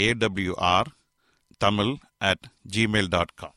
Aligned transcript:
AWR 0.00 0.88
Tamil 1.58 1.94
at 2.18 2.44
Gmail 2.76 3.08
dot 3.08 3.34
com 3.34 3.54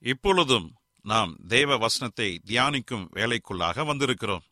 இப்பொழுதும் 0.00 0.72
நாம் 1.02 1.36
தேவ 1.48 1.76
வசனத்தை 1.76 2.40
தியானிக்கும் 2.46 3.06
வேலைக்குள்ளாக 3.14 3.84
வந்திருக்கிறோம். 3.90 4.44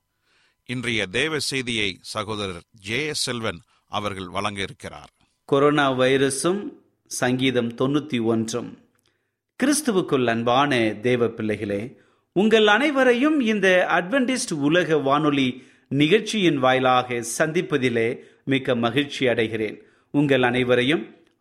இன்றைய 0.65 1.07
தேவ 1.07 1.39
செய்தியை 1.39 1.99
சகோதரர் 2.01 2.63
ஜே 2.71 3.15
செல்வன் 3.15 3.61
அவர்கள் 3.89 4.29
வழங்க 4.29 4.63
இருக்கிறார். 4.63 5.11
கொரோனா 5.45 5.93
வைரஸும் 5.93 6.73
சங்கீதம் 7.07 7.75
தொண்ணூத்தி 7.75 8.23
ஒன்றும். 8.23 8.89
கிறிஸ்துவுக்குள் 9.63 10.27
அன்பான 10.27 10.95
தேவ 11.03 11.29
பிள்ளைகளே 11.29 11.97
உங்கள் 12.33 12.67
அனைவரையும் 12.67 13.41
இந்த 13.41 13.87
அட்வென்டிஸ்ட் 13.89 14.53
உலக 14.53 14.99
வானொலி 14.99 15.63
நிகழ்ச்சியின் 15.89 16.59
வாயிலாக 16.59 17.25
சந்திப்பதிலே 17.39 18.19
மிக்க 18.45 18.75
மகிழ்ச்சி 18.75 19.27
அடைகிறேன். 19.27 19.77
உங்கள் 20.11 20.43
அனைவரையும் 20.43 21.22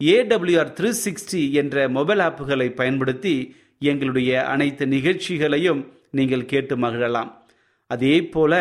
ஏடபிள்யூஆர் 0.00 0.72
த்ரீ 0.78 0.90
சிக்ஸ்டி 1.04 1.40
என்ற 1.52 1.88
மொபைல் 1.88 2.18
ஆப்புகளை 2.18 2.68
பயன்படுத்தி 2.74 3.34
எங்களுடைய 3.78 4.30
அனைத்து 4.44 4.86
நிகழ்ச்சிகளையும் 4.86 5.80
நீங்கள் 6.10 6.44
கேட்டு 6.44 6.76
மகிழலாம். 6.76 7.30
அதே 7.86 8.22
போல 8.22 8.52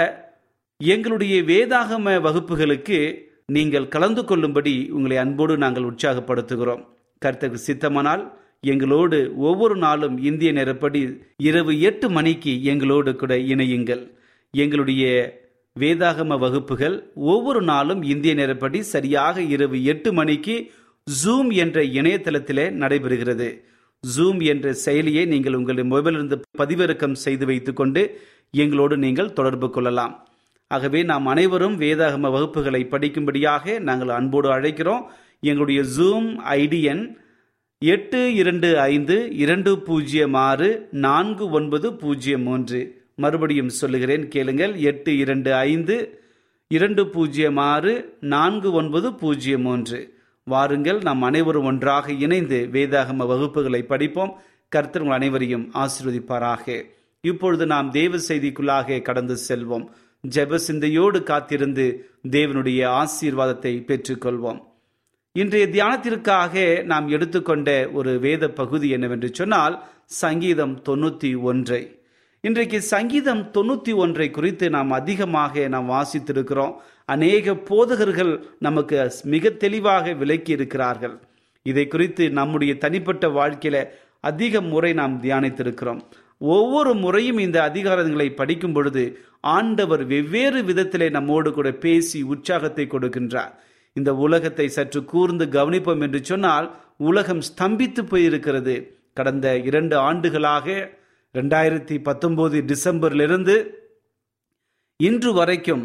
எங்களுடைய 0.78 1.36
வேதாகம 1.42 2.16
வகுப்புகளுக்கு 2.26 3.00
நீங்கள் 3.46 3.88
கலந்து 3.88 4.26
கொள்ளும்படி 4.26 4.90
உங்களை 4.92 5.18
அன்போடு 5.18 5.58
நாங்கள் 5.58 5.88
உற்சாகப்படுத்துகிறோம். 5.92 6.84
கருத்துக்கு 7.22 7.60
சித்தமானால் 7.68 8.24
எங்களோடு 8.62 9.18
ஒவ்வொரு 9.38 9.76
நாளும் 9.76 10.16
இந்திய 10.30 10.52
நேரப்படி 10.52 11.02
இரவு 11.38 11.74
எட்டு 11.90 12.10
மணிக்கு 12.10 12.64
எங்களோடு 12.64 13.16
கூட 13.16 13.36
இணையுங்கள். 13.36 14.04
எங்களுடைய 14.54 15.04
வேதாகம 15.76 16.38
வகுப்புகள் 16.40 16.96
ஒவ்வொரு 17.16 17.62
நாளும் 17.62 18.02
இந்திய 18.04 18.34
நேரப்படி 18.36 18.80
சரியாக 18.94 19.42
இரவு 19.42 19.84
எட்டு 19.84 20.14
மணிக்கு 20.14 20.56
ஜூம் 21.10 21.54
என்ற 21.54 21.82
இணையதளத்திலே 21.82 22.70
நடைபெறுகிறது. 22.72 23.62
ஜூம் 24.16 24.44
என்ற 24.44 24.76
செயலியை 24.86 25.28
நீங்கள் 25.28 25.54
உங்கள் 25.54 25.76
மொபைலிருந்து 25.76 26.42
பதிவிறக்கம் 26.58 27.12
செய்து 27.12 27.46
வைத்துக்கொண்டு 27.46 28.22
எங்களோடு 28.52 28.98
நீங்கள் 28.98 29.34
தொடர்பு 29.34 29.70
கொள்ளலாம். 29.70 30.28
ஆகவே 30.68 31.04
நாம் 31.04 31.26
அனைவரும் 31.26 31.80
வேதாகம 31.80 32.30
வகுப்புகளை 32.36 32.82
படிக்கும்படியாக 32.94 33.80
நாங்கள் 33.80 34.10
அன்போடு 34.10 34.50
அழைக்கிறோம். 34.50 35.04
எங்களுடைய 35.40 35.82
ஜூம் 35.98 36.30
ஐடி 36.46 36.82
எண் 36.82 37.18
எட்டு 37.80 38.34
இரண்டு 38.34 38.80
ஐந்து 38.80 39.36
இரண்டு 39.36 39.80
பூஜ்ஜியம் 39.80 40.34
ஆறு 40.34 40.88
நான்கு 40.92 41.50
ஒன்பது 41.50 41.94
பூஜ்ஜியம் 41.94 42.42
மூன்று. 42.42 43.08
மறுபடியும் 43.16 43.70
சொல்லுகிறேன் 43.70 44.28
கேளுங்கள். 44.28 44.76
எட்டு 44.76 45.18
இரண்டு 45.18 45.54
ஐந்து 45.54 46.20
இரண்டு 46.68 47.08
பூஜ்ஜியம் 47.10 47.58
ஆறு 47.58 48.18
நான்கு 48.20 48.72
ஒன்பது 48.72 49.14
பூஜ்ஜியம் 49.14 49.62
மூன்று. 49.62 50.00
வாருங்கள் 50.54 51.00
நாம் 51.08 51.22
அனைவரும் 51.22 51.68
ஒன்றாக 51.72 52.14
இணைந்து 52.26 52.60
வேதாகம 52.74 53.28
வகுப்புகளை 53.32 53.82
படிப்போம். 53.92 54.34
கர்த்தர் 54.72 55.04
உங்கள் 55.04 55.18
அனைவரையும் 55.18 55.66
ஆசிர்வதிப்பாராக. 55.84 56.66
இப்பொழுது 57.24 57.66
நாம் 57.66 57.88
தேவ 57.92 58.20
செய்திக்குள்ளாக 58.28 59.02
கடந்து 59.02 59.36
செல்வோம். 59.48 59.86
ஜெப 60.24 60.60
சிந்தையோடு 60.68 61.20
காத்திருந்து 61.24 61.86
தேவனுடைய 62.30 62.82
ஆசீர்வாதத்தை 63.02 63.74
பெற்றுக்கொள்வோம். 63.90 64.60
இன்றைய 65.36 65.66
தியானத்திற்காக 65.76 66.84
நாம் 66.92 67.08
எடுத்துக்கொண்ட 67.08 67.70
ஒரு 67.94 68.12
வேத 68.20 68.44
பகுதி 68.60 68.88
என்னவென்று 68.90 69.30
சொன்னால் 69.34 69.76
சங்கீதம் 70.22 70.76
தொண்ணூற்றி 70.90 71.32
ஒன்றை. 71.50 71.82
இன்றைக்கு 72.44 72.80
சங்கீதம் 72.94 73.44
தொண்ணூற்றி 73.56 73.94
ஒன்றை 73.96 74.28
குறித்து 74.32 74.66
நாம் 74.76 74.92
அதிகமாக 74.92 75.68
நாம் 75.74 75.90
வாசித்திருக்கிறோம். 75.90 76.74
அநேக 77.14 77.56
போதகர்கள் 77.70 78.34
நமக்கு 78.66 78.98
மிக 79.34 79.50
தெளிவாக 79.64 80.14
விளக்கி 80.22 80.52
இருக்கிறார்கள். 80.58 81.16
இதை 81.66 81.86
குறித்து 81.94 82.24
நம்முடைய 82.40 82.74
தனிப்பட்ட 82.84 83.26
வாழ்க்கையில 83.38 83.78
அதிக 84.30 84.62
முறை 84.72 84.92
நாம் 85.00 85.16
தியானித்திருக்கிறோம். 85.24 86.02
ஒவ்வொரு 86.56 86.92
முறையும் 87.04 87.40
இந்த 87.46 87.58
அதிகாரங்களை 87.70 88.28
படிக்கும் 88.40 88.76
பொழுது 88.76 89.04
ஆண்டவர் 89.56 90.04
வெவ்வேறு 90.12 90.60
விதத்திலே 90.70 91.08
நம்மோடு 91.18 91.50
கூட 91.58 91.70
பேசி 91.86 92.20
உற்சாகத்தை 92.34 92.86
கொடுக்கின்றார். 92.90 93.54
இந்த 93.96 94.12
உலகத்தை 94.26 94.68
சற்று 94.78 95.02
கூர்ந்து 95.12 95.46
கவனிப்போம் 95.58 96.04
என்று 96.06 96.20
சொன்னால் 96.30 96.68
உலகம் 97.10 97.44
ஸ்தம்பித்து 97.50 98.02
போயிருக்கிறது. 98.12 98.76
கடந்த 99.18 99.48
இரண்டு 99.70 99.96
ஆண்டுகளாக 100.10 100.68
ரெண்டாயிரத்தி 101.36 101.96
பத்தொன்பது 102.08 102.58
டிசம்பரிலிருந்து 102.72 103.56
இன்று 105.00 105.32
வரைக்கும் 105.40 105.84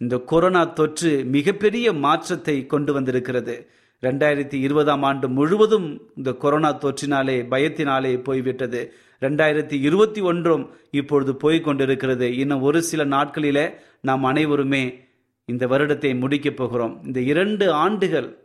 இந்த 0.00 0.18
கொரோனா 0.18 0.64
தொற்று 0.64 1.24
மிகப்பெரிய 1.24 1.92
மாற்றத்தை 1.92 2.66
கொண்டு 2.66 2.92
வந்திருக்கிறது. 2.92 3.70
ரெண்டாயிரத்தி 4.02 4.54
இருபதாம் 4.54 5.02
ஆண்டு 5.02 5.28
முழுவதும் 5.28 6.10
இந்த 6.16 6.32
கொரோனா 6.32 6.74
தொற்றினாலே 6.74 7.36
பயத்தினாலே 7.50 8.22
போய்விட்டது. 8.22 8.94
ரெண்டாயிரத்தி 9.20 9.72
இருபத்தி 9.72 10.20
ஒன்றும் 10.20 10.76
இப்பொழுது 10.90 11.32
போய்கொண்டிருக்கிறது 11.32 12.20
இன்னும் 12.20 12.62
ஒரு 12.62 12.82
சில 12.82 13.04
நாட்களில 13.04 13.74
நாம் 14.00 14.24
அனைவருமே 14.24 15.04
இந்த 15.44 15.66
வருடத்தை 15.66 16.18
முடிக்கப் 16.18 16.56
போகிறோம். 16.56 17.00
இந்த 17.04 17.20
இரண்டு 17.20 17.72
ஆண்டுகள் 17.72 18.38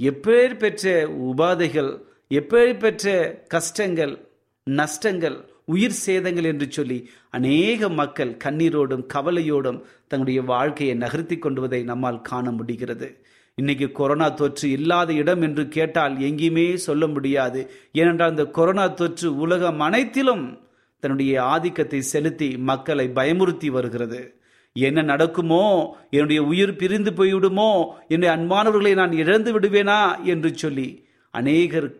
எப்பேர் 0.00 0.58
பெற்ற 0.58 1.08
உபாதைகள் 1.08 2.00
எப்பேர் 2.30 2.78
பெற்ற 2.78 3.30
கஷ்டங்கள் 3.48 4.28
நஷ்டங்கள் 4.64 5.49
உயிர் 5.70 6.02
சேதங்கள் 6.06 6.44
என்று 6.44 6.70
சொல்லி 6.70 7.10
அநேக 7.30 7.88
மக்கள் 7.88 8.36
கண்ணீரோடும் 8.44 9.06
கவலையோடும் 9.14 9.82
தங்களுடைய 10.00 10.42
வாழ்க்கையை 10.42 10.96
நகர்த்தி 10.96 11.38
கொண்டுவதை 11.38 11.82
நம்மால் 11.82 12.20
காண 12.20 12.50
முடிகிறது. 12.50 13.24
இன்னைக்கு 13.54 13.92
கொரோனா 13.92 14.28
தொற்று 14.28 14.70
இல்லாத 14.70 15.12
இடம் 15.12 15.42
என்று 15.42 15.68
கேட்டால் 15.68 16.16
எங்கேயுமே 16.16 16.74
சொல்ல 16.74 17.06
முடியாது. 17.06 17.70
ஏனென்றால் 17.92 18.30
இந்த 18.30 18.44
கொரோனா 18.44 18.86
தொற்று 18.86 19.36
உலகம் 19.36 19.80
அனைத்திலும் 19.80 20.60
தன்னுடைய 21.00 21.42
ஆதிக்கத்தை 21.42 22.00
செலுத்தி 22.00 22.56
மக்களை 22.56 23.10
பயமுறுத்தி 23.14 23.66
வருகிறது. 23.66 24.40
என்ன 24.72 25.02
நடக்குமோ? 25.02 25.96
என்னுடைய 26.10 26.42
உயிர் 26.42 26.76
பிரிந்து 26.76 27.10
போய்விடுமோ? 27.10 27.86
என்னுடைய 28.08 28.36
அன்பானவர்களை 28.36 28.94
நான் 28.94 29.12
இழந்து 29.12 29.60
விடுவேனா? 29.60 30.22
என்று 30.22 30.56
சொல்லி 30.56 31.06
அநேகர் 31.30 31.94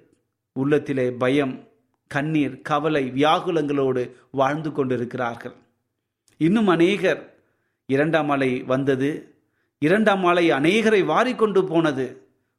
உள்ளத்திலே 0.53 1.11
பயம் 1.11 1.70
கண்ணீர் 2.15 2.55
கவலை 2.63 3.03
வியாகுலங்களோடு 3.15 4.03
வாழ்ந்து 4.31 4.71
கொண்டிருக்கிறார்கள். 4.73 5.57
இன்னும் 6.41 6.67
அநேகர் 6.67 7.21
இரண்டாம் 7.89 8.31
அலை 8.31 8.51
வந்தது. 8.63 9.11
இரண்டாம் 9.83 10.25
அலை 10.25 10.45
அநேகரை 10.51 11.03
வாரிக்கொண்டு 11.05 11.61
போனது. 11.63 12.07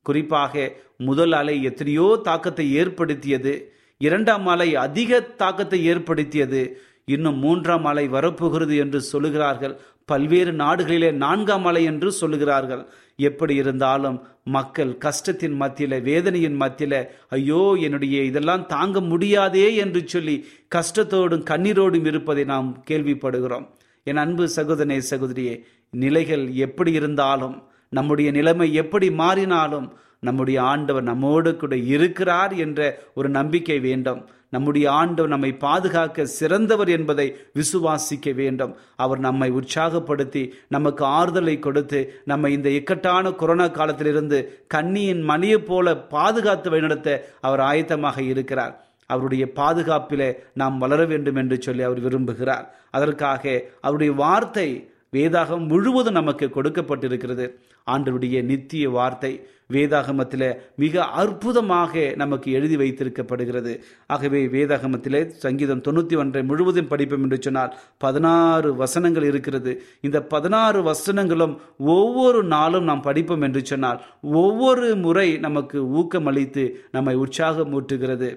குறிப்பாக 0.06 0.72
முதல் 0.98 1.32
அலை 1.32 1.56
எத்தனையோ 1.64 2.08
தாக்கத்தை 2.24 2.66
ஏற்படுத்தியது. 2.74 3.54
இரண்டாம் 4.02 4.48
அலை 4.48 4.70
அதிக 4.76 5.22
தாக்கத்தை 5.22 5.80
ஏற்படுத்தியது. 5.86 6.62
இன்னும் 7.06 7.38
மூன்றாம் 7.38 7.86
அலை 7.86 8.06
வரப்போகிறது 8.08 8.76
என்று 8.78 9.00
சொல்லுகிறார்கள். 9.12 9.76
பல்வேறு 10.06 10.52
நாடுகளிலே 10.52 11.10
நான்காம் 11.24 11.66
அலை 11.66 11.84
என்று 11.84 12.10
சொல்லுகிறார்கள். 12.22 12.84
எப்படி 13.16 13.56
இருந்தாலும் 13.56 14.18
மக்கள் 14.44 14.92
கஷ்டத்தின் 14.98 15.56
மத்தியில 15.62 16.02
வேதனையின் 16.02 16.58
மத்தியில 16.62 16.94
ஐயோ 17.30 17.62
என்னுடைய 17.80 18.22
இதெல்லாம் 18.24 18.66
தாங்க 18.66 19.00
முடியாதே 19.02 19.68
என்று 19.76 20.02
சொல்லி 20.08 20.36
கஷ்டத்தோடும் 20.76 21.48
கண்ணீரோடும் 21.52 22.08
இருப்பதை 22.12 22.44
நாம் 22.44 22.70
கேள்விப்படுகிறோம். 22.90 23.66
என் 24.04 24.22
அன்பு 24.24 24.46
சகோதரனே 24.56 25.00
சகோதரியே 25.10 25.56
நிலைகள் 25.90 26.46
எப்படி 26.68 26.92
இருந்தாலும் 26.92 27.58
நம்முடைய 27.90 28.30
நிலைமை 28.32 28.68
எப்படி 28.74 29.10
மாறினாலும் 29.10 29.90
நம்முடைய 30.20 30.58
ஆண்டவர் 30.62 31.04
நம்மோடு 31.04 31.52
கூட 31.56 31.76
இருக்கிறார் 31.94 32.54
என்ற 32.66 32.80
ஒரு 33.14 33.30
நம்பிக்கை 33.30 33.78
வேண்டும். 33.80 34.22
நம்முடைய 34.52 34.86
ஆண்டவர் 34.92 35.34
நம்மை 35.34 35.52
பாதுகாக்க 35.66 36.26
சிறந்தவர் 36.40 36.90
என்பதை 36.90 37.28
விசுவாசிக்க 37.60 38.34
வேண்டும். 38.36 38.74
அவர் 38.96 39.20
நம்மை 39.20 39.50
உற்சாகப்படுத்தி 39.52 40.44
நமக்கு 40.68 41.04
ஆறுதலை 41.06 41.56
கொடுத்து 41.60 42.00
நம்மை 42.26 42.52
இந்த 42.54 42.70
இக்கட்டான 42.70 43.32
கொரோனா 43.32 43.68
காலத்திலிருந்து 43.68 44.40
கண்ணியின் 44.68 45.24
மணியை 45.32 45.60
போல 45.72 45.96
பாதுகாத்து 46.16 46.70
வழிநடத்த 46.70 47.10
அவர் 47.42 47.64
ஆயத்தமாக 47.72 48.20
இருக்கிறார். 48.34 48.76
அவருடைய 49.06 49.46
பாதுகாப்பிலே 49.56 50.30
நாம் 50.54 50.78
வளர 50.78 51.02
வேண்டும் 51.06 51.36
என்று 51.36 51.62
சொல்லி 51.62 51.84
அவர் 51.88 52.04
விரும்புகிறார். 52.06 52.66
அதற்காக 52.92 53.44
அவருடைய 53.82 54.12
வார்த்தை 54.24 54.68
வேதாகம் 55.14 55.64
முழுவதும் 55.72 56.18
நமக்கு 56.18 56.46
கொடுக்கப்பட்டிருக்கிறது. 56.56 57.46
ஆண்டவருடைய 57.88 58.38
நித்திய 58.50 58.90
வார்த்தை 58.90 59.32
வேதாகமத்தில் 59.74 60.46
மிக 60.76 61.04
அற்புதமாக 61.22 62.04
நமக்கு 62.22 62.52
எழுதி 62.52 62.76
வைத்திருக்கப்படுகிறது. 62.82 63.74
ஆகவே 64.08 64.42
வேதாகமத்தில் 64.54 65.20
சங்கீதம் 65.46 65.84
தொண்ணூற்றி 65.88 66.18
ஒன்றை 66.18 66.44
முழுவதும் 66.44 66.90
படிப்போம் 66.94 67.24
என்று 67.24 67.40
சொன்னால் 67.42 67.74
பதினாறு 67.98 68.72
வசனங்கள் 68.76 69.28
இருக்கிறது. 69.32 69.74
இந்த 70.02 70.22
பதினாறு 70.34 70.82
வசனங்களும் 70.84 71.56
ஒவ்வொரு 71.96 72.42
நாளும் 72.56 72.88
நாம் 72.92 73.06
படிப்போம் 73.10 73.46
என்று 73.50 73.64
சொன்னால் 73.66 74.00
ஒவ்வொரு 74.44 74.90
முறை 75.06 75.28
நமக்கு 75.48 75.80
ஊக்கமளித்து 76.02 76.66
நம்மை 76.92 77.16
உற்சாகம் 77.26 77.76
ஊட்டுகிறது 77.80 78.32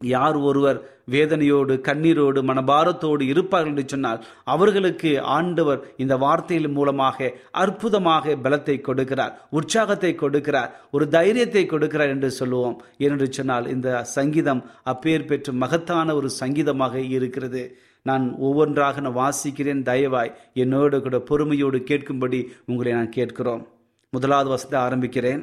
யார் 0.00 0.36
ஒருவர் 0.48 0.78
வேதனையோடு 1.12 1.74
கண்ணீரோடு 1.86 2.40
மனபாரத்தோடு 2.48 3.24
இருப்பார்கள் 3.32 3.70
என்று 3.70 3.84
சொன்னால் 3.92 4.20
அவர்களுக்கு 4.44 5.10
ஆண்டவர் 5.36 5.80
இந்த 5.96 6.14
வார்த்தையின் 6.24 6.76
மூலமாக 6.78 7.28
அற்புதமாக 7.62 8.34
பலத்தை 8.44 8.76
கொடுக்கிறார் 8.88 9.36
உற்சாகத்தை 9.58 10.12
கொடுக்கிறார் 10.22 10.74
ஒரு 10.90 11.06
தைரியத்தை 11.16 11.64
கொடுக்கிறார் 11.66 12.12
என்று 12.14 12.30
சொல்லுவோம். 12.40 12.76
ஏனென்று 13.04 13.28
சொன்னால் 13.38 13.70
இந்த 13.74 13.88
சங்கீதம் 14.16 14.62
அப்பேர் 14.92 15.28
பெற்று 15.30 15.54
மகத்தான 15.64 16.14
ஒரு 16.14 16.30
சங்கீதமாக 16.42 17.04
இருக்கிறது. 17.16 17.64
நான் 18.06 18.24
ஒவ்வொன்றாக 18.48 19.00
நான் 19.00 19.18
வாசிக்கிறேன் 19.22 19.82
தயவாய் 19.90 20.36
என்னோடு 20.64 20.98
கூட 21.02 21.18
பொறுமையோடு 21.30 21.78
கேட்கும்படி 21.90 22.40
உங்களை 22.70 22.92
நான் 22.92 23.16
கேட்கிறோம். 23.18 23.64
முதலாவது 24.12 24.48
வசத்தை 24.54 24.78
ஆரம்பிக்கிறேன். 24.86 25.42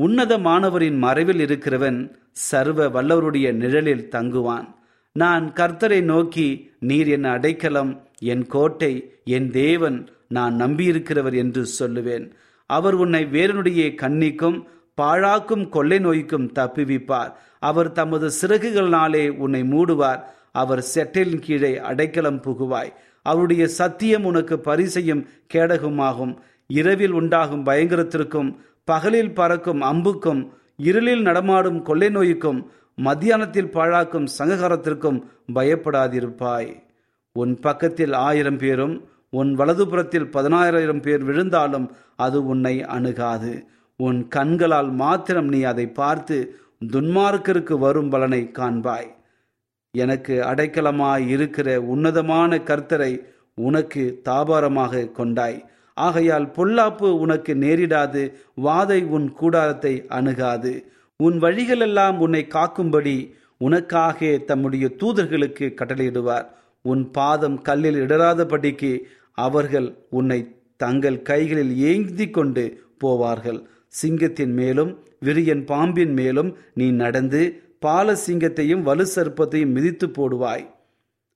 உன்னதமானவரின் 0.00 0.96
மறைவில் 0.96 1.38
இருக்கிறவன் 1.38 2.14
சர்வ 2.32 2.88
வல்லவருடைய 2.88 3.52
நிழலில் 3.52 4.08
தங்குவான். 4.10 4.74
நான் 5.12 5.52
கர்த்தரை 5.52 6.02
நோக்கி 6.02 6.70
நீர் 6.78 7.08
என் 7.08 7.24
அடைக்கலம் 7.24 8.08
என் 8.18 8.46
கோட்டை 8.46 9.20
என் 9.24 9.50
தேவன் 9.50 10.08
நான் 10.28 10.54
நம்பியிருக்கிறவர் 10.54 11.34
என்று 11.34 11.66
சொல்லுவேன். 11.78 12.30
அவர் 12.66 12.94
உன்னை 12.94 13.24
வேறனுடைய 13.24 13.94
கண்ணிக்கும் 13.94 14.62
பாழாக்கும் 15.02 15.68
கொள்ளை 15.68 15.98
நோய்க்கும் 15.98 16.52
தப்புவிப்பார். 16.52 17.32
அவர் 17.58 17.92
தமது 17.92 18.30
சிறகுகளினாலே 18.42 19.28
உன்னை 19.28 19.62
மூடுவார். 19.62 20.20
அவர் 20.52 20.84
செட்டிலின் 20.94 21.40
கீழே 21.40 21.78
அடைக்கலம் 21.78 22.42
புகுவாய். 22.42 22.92
அவருடைய 23.22 23.68
சத்தியம் 23.68 24.24
உனக்கு 24.24 24.58
பரிசையும் 24.58 25.26
கேடகமாகும். 25.54 26.36
இரவில் 26.66 27.12
உண்டாகும் 27.12 27.66
பயங்கரத்திற்கும் 27.66 28.56
பகலில் 28.84 29.34
பறக்கும் 29.34 29.82
அம்புக்கும் 29.82 30.40
இருளில் 30.76 31.22
நடமாடும் 31.22 31.82
கொள்ளை 31.82 32.08
நோய்க்கும் 32.08 32.60
மத்தியானத்தில் 32.98 33.70
பாழாக்கும் 33.76 34.26
சங்ககாரத்திற்கும் 34.38 35.18
பயப்படாதிருப்பாய். 35.54 36.72
உன் 37.32 37.54
பக்கத்தில் 37.60 38.12
ஆயிரம் 38.12 38.58
பேரும் 38.58 39.08
உன் 39.30 39.50
வலதுபுறத்தில் 39.58 40.30
பதினாயிரம் 40.30 41.00
பேர் 41.00 41.22
விழுந்தாலும் 41.24 41.86
அது 42.16 42.38
உன்னை 42.44 42.82
அணுகாது. 42.96 43.52
உன் 43.96 44.28
கண்களால் 44.28 44.90
மாத்திரம் 44.92 45.48
நீ 45.48 45.62
அதை 45.62 45.86
பார்த்து 45.86 46.36
துன்மார்க்கருக்கு 46.92 47.78
வரும் 47.78 48.10
பலனை 48.10 48.50
காண்பாய். 48.58 49.10
எனக்கு 49.94 50.34
அடைக்கலமாய் 50.42 51.26
இருக்கிற 51.28 51.80
உன்னதமான 51.80 52.56
கர்த்தரை 52.70 53.12
உனக்கு 53.54 54.20
தாபாரமாக 54.28 55.10
கொண்டாய். 55.12 55.58
ஆகையால் 55.94 56.46
பொல்லாப்பு 56.56 57.08
உனக்கு 57.24 57.54
நேரிடாது 57.54 58.22
வாதை 58.62 59.00
உன் 59.06 59.32
கூடாரத்தை 59.32 59.94
அணுகாது. 60.08 60.72
உன் 61.16 61.38
வழிகளெல்லாம் 61.38 62.18
உன்னை 62.18 62.46
காக்கும்படி 62.54 63.16
உனக்காக 63.56 64.38
தம்முடைய 64.46 64.86
தூதர்களுக்கு 64.98 65.66
கட்டளையிடுவார். 65.80 66.46
உன் 66.82 67.10
பாதம் 67.10 67.58
கல்லில் 67.62 68.00
இடராதபடிக்கு 68.06 68.92
அவர்கள் 69.38 69.88
உன்னை 70.10 70.40
தங்கள் 70.76 71.22
கைகளில் 71.22 71.76
ஏந்தி 71.76 72.30
கொண்டு 72.30 72.64
போவார்கள். 73.04 73.60
சிங்கத்தின் 73.86 74.52
மேலும் 74.52 74.92
விரியன் 75.24 75.64
பாம்பின் 75.66 76.12
மேலும் 76.12 76.56
நீ 76.74 76.90
நடந்து 76.90 77.42
பால 77.78 78.16
சிங்கத்தையும் 78.26 78.82
வலு 78.82 79.06
சர்ப்பத்தையும் 79.14 79.74
மிதித்து 79.76 80.06
போடுவாய். 80.06 80.64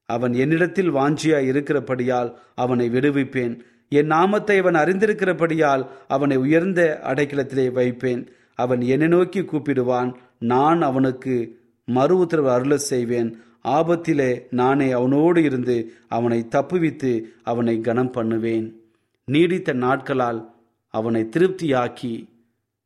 அவன் 0.08 0.34
என்னிடத்தில் 0.34 0.90
வாஞ்சியாய் 0.90 1.48
இருக்கிறபடியால் 1.52 2.30
அவனை 2.54 2.86
விடுவிப்பேன். 2.88 3.54
என் 3.88 4.06
நாமத்தை 4.06 4.58
அவன் 4.58 4.74
அறிந்திருக்கிறபடியால் 4.74 5.86
அவனை 6.08 6.36
உயர்ந்த 6.36 7.00
அடைக்கலத்திலே 7.02 7.72
வைப்பேன். 7.72 8.28
அவன் 8.54 8.80
என்னை 8.80 9.08
நோக்கி 9.08 9.40
கூப்பிடுவான். 9.40 10.14
நான் 10.38 10.82
அவனுக்கு 10.82 11.60
மறு 11.84 12.18
உத்தரவு 12.18 12.50
அருள 12.50 12.76
செய்வேன். 12.76 13.36
ஆபத்திலே 13.64 14.42
நானே 14.50 14.90
அவனோடு 14.90 15.42
இருந்து 15.42 15.92
அவனை 16.08 16.48
தப்புவித்து 16.50 17.22
அவனை 17.42 17.80
கனம் 17.80 18.10
பண்ணுவேன். 18.10 18.80
நீடித்த 19.24 19.72
நாட்களால் 19.72 20.54
அவனை 20.88 21.28
திருப்தியாக்கி 21.36 22.28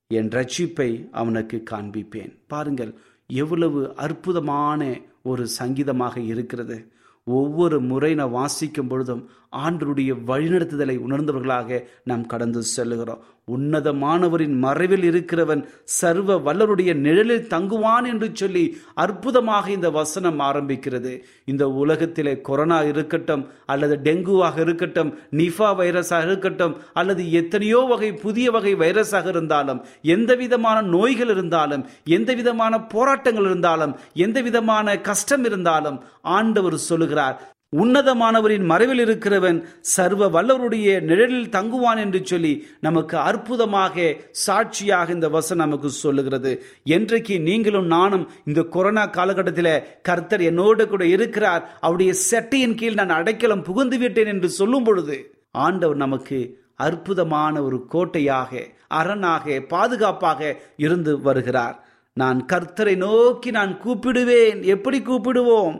என் 0.06 0.28
ரட்சிப்பை 0.28 1.08
அவனுக்கு 1.10 1.62
காண்பிப்பேன். 1.70 2.38
பாருங்கள் 2.46 2.94
எவ்வளவு 3.26 3.94
அற்புதமான 3.96 5.00
ஒரு 5.22 5.46
சங்கீதமாக 5.46 6.20
இருக்கிறது. 6.20 6.92
ஒவ்வொரு 7.24 7.80
முறை 7.80 8.14
நான் 8.14 8.30
வாசிக்கும் 8.30 8.88
பொழுதும் 8.88 9.30
ஆண்டருடைய 9.56 10.12
வழிநடத்துதலை 10.26 10.98
உணர்ந்தவர்களாக 10.98 11.88
நாம் 12.04 12.26
கடந்து 12.26 12.62
செல்லுகிறோம். 12.76 13.22
உன்னதமானவரின் 13.48 14.56
மறைவில் 14.58 15.02
இருக்கிறவன் 15.02 15.62
சர்வ 15.84 16.36
வல்லருடைய 16.38 16.94
நிழலில் 16.94 17.46
தங்குவான் 17.46 18.04
என்று 18.04 18.28
சொல்லி 18.34 18.62
அற்புதமாக 18.94 19.70
இந்த 19.70 19.90
வசனம் 19.90 20.40
ஆரம்பிக்கிறது. 20.40 21.12
இந்த 21.44 21.68
உலகத்திலே 21.68 22.40
கொரோனா 22.40 22.82
இருக்கட்டும் 22.82 23.42
அல்லது 23.66 23.96
டெங்குவாக 24.02 24.60
இருக்கட்டும் 24.60 25.10
நிஃபா 25.32 25.70
வைரஸாக 25.76 26.22
இருக்கட்டும் 26.22 26.76
அல்லது 26.92 27.32
எத்தனையோ 27.32 27.80
வகை 27.90 28.12
புதிய 28.14 28.50
வகை 28.50 28.74
வைரஸாக 28.74 29.28
இருந்தாலும் 29.28 29.82
எந்த 30.02 30.34
விதமான 30.34 30.80
நோய்கள் 30.82 31.28
இருந்தாலும் 31.28 31.84
எந்த 32.04 32.34
விதமான 32.34 32.80
போராட்டங்கள் 32.86 33.44
இருந்தாலும் 33.44 33.94
எந்த 34.14 34.42
விதமான 34.42 35.00
கஷ்டம் 35.00 35.44
இருந்தாலும் 35.44 35.98
ஆண்டவர் 36.30 36.78
சொல்லுகிறார் 36.90 37.36
உன்னதமானவரின் 37.76 38.64
மறைவில் 38.64 38.98
இருக்கிறவன் 38.98 39.64
சர்வ 39.80 40.28
வல்லவருடைய 40.28 41.00
நிழலில் 41.00 41.48
தங்குவான் 41.48 41.96
என்று 41.96 42.20
சொல்லி 42.24 42.66
நமக்கு 42.80 43.16
அற்புதமாக 43.18 44.16
சாட்சியாக 44.30 45.12
இந்த 45.12 45.28
வசனம் 45.28 45.68
நமக்கு 45.68 45.90
சொல்லுகிறது. 45.90 46.62
என்றைக்கு 46.84 47.40
நீங்களும் 47.40 47.86
நானும் 47.86 48.30
இந்த 48.44 48.62
கொரோனா 48.62 49.06
காலகட்டத்தில் 49.06 50.00
கர்த்தர் 50.02 50.42
என்னோடு 50.42 50.88
கூட 50.88 51.06
இருக்கிறார் 51.06 51.78
அவருடைய 51.80 52.14
செட்டையின் 52.30 52.74
கீழ் 52.74 52.94
நான் 52.94 53.08
அடைக்கலம் 53.08 53.62
புகுந்து 53.62 53.98
விட்டேன் 53.98 54.26
என்று 54.26 54.48
சொல்லும் 54.48 54.84
பொழுது 54.84 55.34
ஆண்டவர் 55.52 55.96
நமக்கு 55.96 56.58
அற்புதமான 56.76 57.62
ஒரு 57.62 57.86
கோட்டையாக 57.86 58.68
அரணாக 58.88 59.60
பாதுகாப்பாக 59.68 60.56
இருந்து 60.76 61.20
வருகிறார். 61.20 61.86
நான் 62.12 62.46
கர்த்தரை 62.52 62.96
நோக்கி 62.96 63.50
நான் 63.50 63.80
கூப்பிடுவேன். 63.84 64.62
எப்படி 64.62 64.98
கூப்பிடுவோம்? 64.98 65.76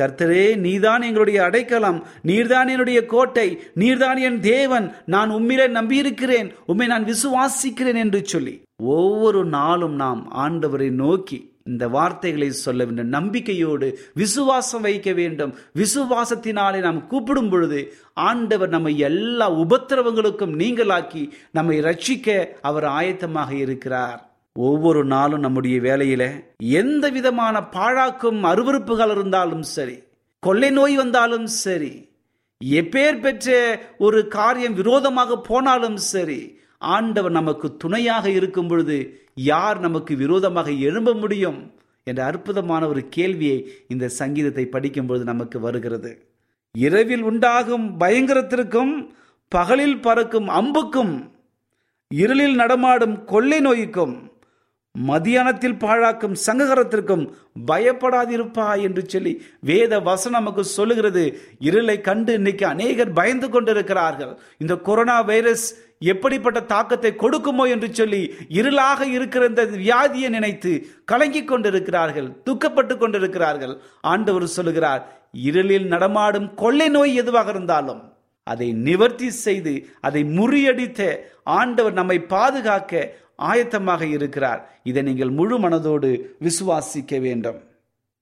கர்த்தரே 0.00 0.56
நீதான் 0.56 1.02
எங்களுடைய 1.02 1.44
அடைக்கலம். 1.44 2.06
நீர்தான் 2.24 2.68
என்னுடைய 2.68 3.06
கோட்டை. 3.06 3.62
நீர்தான் 3.76 4.20
என் 4.20 4.40
தேவன். 4.40 4.94
நான் 5.06 5.30
உம்மிலே 5.30 5.68
நம்பியிருக்கிறேன். 5.68 6.54
உம்மை 6.66 6.86
நான் 6.86 7.04
விசுவாசிக்கிறேன் 7.04 7.94
என்று 7.94 8.24
சொல்லி. 8.24 8.62
ஒவ்வொரு 8.82 9.44
நாளும் 9.44 9.94
நாம் 9.94 10.32
ஆண்டவரை 10.36 10.90
நோக்கி 10.90 11.48
இந்த 11.64 11.88
வார்த்தைகளை 11.88 12.50
சொல்ல 12.50 12.84
வேண்டும். 12.84 13.08
நம்பிக்கையோடு 13.08 13.98
விசுவாசம் 14.14 14.80
வைக்க 14.80 15.12
வேண்டும். 15.12 15.54
விசுவாசத்தினாலே 15.74 16.80
நாம் 16.80 17.06
கூப்பிடும் 17.06 17.50
பொழுது 17.50 17.94
ஆண்டவர் 18.14 18.68
நம்மை 18.68 18.98
எல்லா 18.98 19.52
உபத்திரவங்களுக்கும் 19.52 20.56
நீங்களாக்கி 20.56 21.30
நம்மை 21.50 21.80
ரட்சிக்க 21.80 22.46
அவர் 22.60 22.84
ஆயத்தமாக 22.84 23.52
இருக்கிறார். 23.52 24.29
ஒவ்வொரு 24.60 25.04
நாளும் 25.04 25.40
நம்முடைய 25.40 25.76
வேலையில 25.80 26.22
எந்த 26.58 27.08
விதமான 27.08 27.60
பாழாக்கும் 27.72 28.40
அருவறுப்புகள் 28.42 29.10
இருந்தாலும் 29.10 29.62
சரி 29.62 29.96
கொள்ளை 30.42 30.70
நோய் 30.70 30.96
வந்தாலும் 30.96 31.46
சரி 31.46 31.92
எப்பேர் 32.64 33.20
பெற்ற 33.20 33.48
ஒரு 33.98 34.28
காரியம் 34.28 34.74
விரோதமாக 34.74 35.38
போனாலும் 35.40 35.96
சரி 35.96 36.40
ஆண்டவர் 36.78 37.32
நமக்கு 37.32 37.76
துணையாக 37.76 38.26
இருக்கும் 38.30 38.68
பொழுது 38.68 38.96
யார் 39.34 39.78
நமக்கு 39.80 40.16
விரோதமாக 40.16 40.70
எழும்ப 40.70 41.12
முடியும் 41.14 41.60
என்ற 42.04 42.24
அற்புதமான 42.24 42.82
ஒரு 42.88 43.08
கேள்வியை 43.08 43.58
இந்த 43.88 44.08
சங்கீதத்தை 44.08 44.64
படிக்கும்பொழுது 44.72 45.24
நமக்கு 45.24 45.60
வருகிறது. 45.60 46.10
இரவில் 46.74 47.22
உண்டாகும் 47.22 47.86
பயங்கரத்திற்கும் 48.00 48.92
பகலில் 49.52 50.00
பறக்கும் 50.00 50.48
அம்புக்கும் 50.48 51.14
இருளில் 52.10 52.54
நடமாடும் 52.54 53.24
கொள்ளை 53.24 53.58
நோய்க்கும் 53.60 54.14
மதியானத்தில் 55.08 55.76
பாழாக்கும் 55.82 56.36
சங்ககரத்திற்கும் 56.46 57.24
பயப்படாதிருப்பா 57.70 58.66
என்று 58.86 59.02
சொல்லி 59.12 59.32
வேத 59.60 60.00
வசனம் 60.08 60.38
நமக்கு 60.38 60.62
சொல்லுகிறது. 60.76 61.24
இருளை 61.68 61.96
கண்டு 62.08 62.32
இன்னைக்கு 62.32 62.66
அநேகர் 62.66 63.12
பயந்து 63.12 63.48
கொண்டிருக்கிறார்கள். 63.48 64.32
இந்த 64.58 64.76
கொரோனா 64.88 65.16
வைரஸ் 65.30 65.66
எப்படிப்பட்ட 66.12 66.58
தாக்கத்தை 66.72 67.10
கொடுக்குமோ 67.22 67.64
என்று 67.74 67.88
சொல்லி 67.94 68.20
இருளாக 68.58 69.00
இருக்கிற 69.16 69.42
இந்த 69.46 69.64
வியாதியை 69.84 70.28
நினைத்து 70.36 70.72
கலங்கிக் 71.12 71.50
கொண்டிருக்கிறார்கள் 71.50 72.28
துக்கப்பட்டு 72.46 72.96
கொண்டிருக்கிறார்கள். 72.96 73.74
ஆண்டவர் 74.12 74.54
சொல்லுகிறார் 74.58 75.02
இருளில் 75.48 75.90
நடமாடும் 75.94 76.48
கொள்ளை 76.54 76.88
நோய் 76.88 77.12
எதுவாக 77.14 77.50
இருந்தாலும் 77.50 78.00
அதை 78.46 78.68
நிவர்த்தி 78.86 79.28
செய்து 79.46 79.72
அதை 80.00 80.20
முறியடித்த 80.38 81.00
ஆண்டவர் 81.58 81.98
நம்மை 81.98 82.16
பாதுகாக்க 82.32 83.02
ஆயத்தமாக 83.48 84.02
இருக்கிறார். 84.16 84.60
இதை 84.82 85.02
நீங்கள் 85.02 85.30
முழு 85.30 85.58
மனதோடு 85.58 86.10
விசுவாசிக்க 86.46 87.20
வேண்டும். 87.20 87.60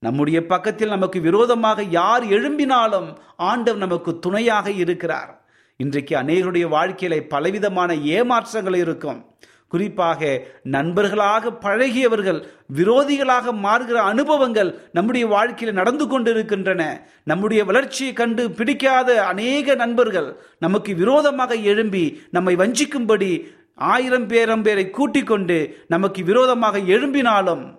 நம்முடைய 0.03 0.47
பக்கத்தில் 0.47 0.89
நமக்கு 0.89 1.21
விரோதமாக 1.21 1.83
யார் 1.83 2.25
எழும்பினாலும் 2.25 3.09
ஆண்டவர் 3.37 3.85
நமக்கு 3.87 4.19
துணையாக 4.19 4.71
இருக்கிறார். 4.71 5.31
இன்றைக்கு 5.77 6.15
அநேகருடைய 6.17 6.67
வாழ்க்கையில 6.77 7.17
பலவிதமான 7.35 7.95
ஏமாற்றங்கள் 7.95 8.77
இருக்கும். 8.77 9.21
குறிப்பாக 9.69 10.21
நண்பர்களாக 10.75 11.51
பழகியவர்கள் 11.65 12.39
விரோதிகளாக 12.77 13.53
மாறுகிற 13.65 13.99
அனுபவங்கள் 14.13 14.71
நம்முடைய 14.93 15.25
வாழ்க்கையில் 15.27 15.79
நடந்து 15.81 16.05
கொண்டிருக்கின்றன. 16.07 16.83
நம்முடைய 17.25 17.65
வளர்ச்சியை 17.65 18.13
கண்டு 18.13 18.45
பிடிக்காத 18.51 19.19
அநேக 19.25 19.75
நண்பர்கள் 19.75 20.29
நமக்கு 20.59 20.95
விரோதமாக 20.95 21.55
எழும்பி 21.55 22.05
நம்மை 22.31 22.55
வஞ்சிக்கும்படி 22.57 23.31
ஆயிரம் 23.79 24.27
பேரம் 24.27 24.63
பேரை 24.63 24.91
கூட்டிக் 24.91 25.27
கொண்டு 25.27 25.85
நமக்கு 25.89 26.25
விரோதமாக 26.25 26.79
எழும்பினாலும் 26.79 27.79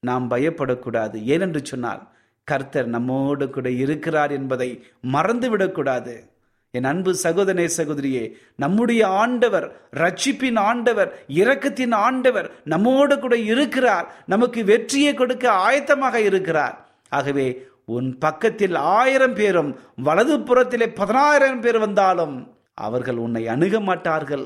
நாம் 0.00 0.30
பயப்படக்கூடாது. 0.30 1.14
ஏனென்று 1.26 1.62
சொன்னால் 1.62 2.08
கர்த்தர் 2.44 2.86
நம்மோடு 2.86 3.50
கூட 3.50 3.70
இருக்கிறார் 3.70 4.30
என்பதை 4.30 4.86
மறந்துவிடக்கூடாது. 5.12 6.30
என் 6.70 6.84
அன்பு 6.84 7.14
சகோதரே 7.22 7.70
சகோதரியே 7.76 8.32
நம்முடைய 8.56 9.08
ஆண்டவர் 9.08 9.76
ரட்சிப்பின் 9.96 10.58
ஆண்டவர் 10.58 11.24
இரக்கத்தின் 11.28 11.94
ஆண்டவர் 11.94 12.50
நம்மோடு 12.64 13.18
கூட 13.18 13.36
இருக்கிறார். 13.36 14.24
நமக்கு 14.26 14.64
வெற்றியை 14.64 15.14
கொடுக்க 15.14 15.50
ஆயத்தமாக 15.50 16.14
இருக்கிறார். 16.14 16.90
ஆகவே 17.08 17.66
உன் 17.84 18.18
பக்கத்தில் 18.18 18.74
ஆயிரம் 18.74 19.34
பேரும் 19.34 19.78
வலது 19.96 20.40
புறத்திலே 20.40 20.86
பதினாயிரம் 20.94 21.60
பேர் 21.60 21.78
வந்தாலும் 21.78 22.51
அவர்கள் 22.78 23.18
உன்னை 23.24 23.42
அணுக 23.54 23.74
மாட்டார்கள். 23.80 24.44